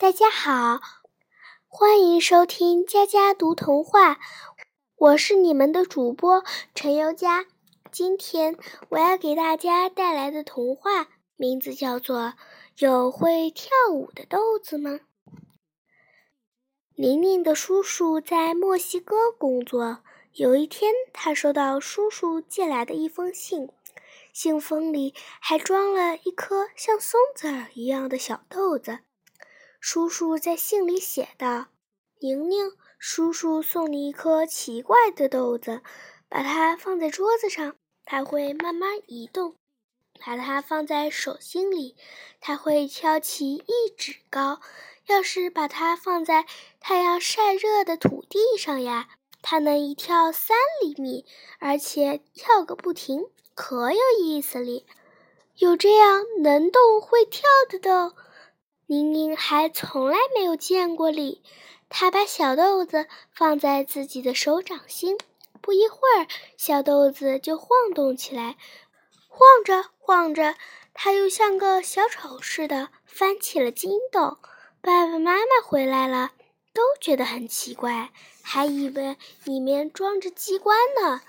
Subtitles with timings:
[0.00, 0.80] 大家好，
[1.68, 4.18] 欢迎收听佳佳读童话，
[4.96, 6.42] 我是你们的主播
[6.74, 7.44] 陈优佳。
[7.92, 8.56] 今天
[8.88, 12.18] 我要给大家带来的童话名字叫做
[12.78, 14.90] 《有会跳舞的豆子吗》。
[16.96, 19.98] 宁宁的叔叔在墨西哥工作，
[20.32, 23.68] 有一天他收到叔叔寄来的一封信，
[24.32, 25.12] 信封里
[25.42, 29.00] 还装了一颗像松子儿一样的小豆子。
[29.80, 31.68] 叔叔在信里写道
[32.20, 35.80] ：“宁宁，叔叔送你一颗奇怪的豆子，
[36.28, 39.54] 把它放在桌子上，它会慢慢移动；
[40.20, 41.96] 把它放在手心里，
[42.40, 44.60] 它会跳起一指高；
[45.06, 46.44] 要是把它放在
[46.78, 49.08] 太阳晒热的土地上呀，
[49.40, 51.24] 它能一跳三厘米，
[51.58, 53.24] 而且跳个不停，
[53.54, 54.84] 可有意思哩！
[55.56, 58.14] 有这样能动会跳的豆。”
[58.90, 61.44] 宁宁还从来没有见过哩。
[61.88, 65.16] 他把小豆子放在自己的手掌心，
[65.60, 68.56] 不一会儿，小豆子就晃动起来，
[69.28, 70.56] 晃着晃着，
[70.92, 74.38] 它又像个小丑似的翻起了筋斗。
[74.80, 76.32] 爸爸妈妈回来了，
[76.74, 78.10] 都觉得很奇怪，
[78.42, 81.22] 还以为里面装着机关呢。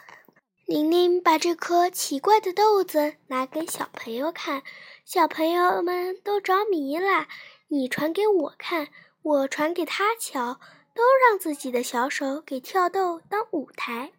[0.72, 4.64] 宁宁把这颗奇怪的豆子拿给小朋友看，
[5.04, 7.28] 小朋友们都着迷了。
[7.68, 8.88] 你传给我看，
[9.22, 10.62] 我传给他瞧，
[10.96, 14.14] 都让自己的小手给跳豆当舞台。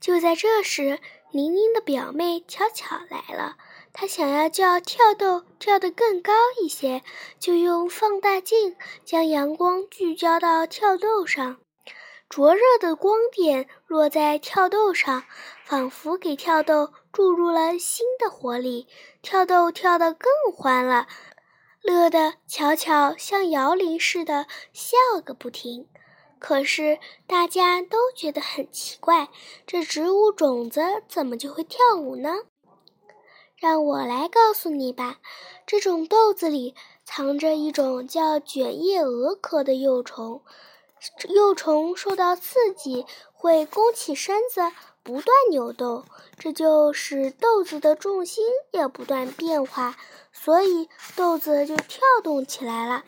[0.00, 1.00] 就在这时，
[1.32, 3.56] 宁宁的表妹巧巧来了，
[3.92, 7.02] 她想要叫跳豆跳得更高一些，
[7.40, 11.58] 就用放大镜将阳光聚焦到跳豆上，
[12.32, 15.24] 灼热的光点落在跳豆上，
[15.66, 18.88] 仿佛给跳豆注入了新的活力，
[19.20, 21.06] 跳豆跳得更欢了。
[21.82, 25.86] 乐得巧巧像摇铃似的笑个不停，
[26.38, 29.28] 可是大家都觉得很奇怪，
[29.66, 32.30] 这植物种子怎么就会跳舞呢？
[33.58, 35.18] 让我来告诉你吧，
[35.66, 36.74] 这种豆子里
[37.04, 40.42] 藏着一种叫卷叶蛾科的幼虫，
[41.28, 44.60] 幼虫受到刺激会弓起身子。
[45.04, 46.04] 不断扭动，
[46.38, 49.96] 这就使豆子的重心也不断变化，
[50.32, 53.02] 所以豆子就跳动起来了。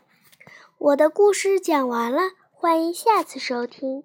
[0.79, 4.03] 我的故事讲完了，欢迎下次收听。